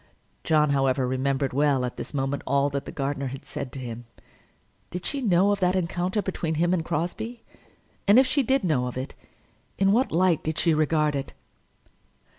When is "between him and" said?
6.23-6.83